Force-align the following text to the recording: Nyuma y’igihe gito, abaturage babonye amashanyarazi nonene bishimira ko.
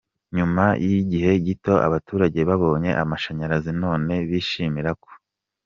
Nyuma 0.37 0.65
y’igihe 0.85 1.31
gito, 1.45 1.73
abaturage 1.87 2.39
babonye 2.49 2.91
amashanyarazi 3.03 3.71
nonene 3.81 4.15
bishimira 4.29 4.91
ko. 5.03 5.09